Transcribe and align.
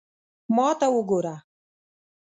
ما 0.55 0.67
ته 0.79 0.87
وګوره 0.95 1.35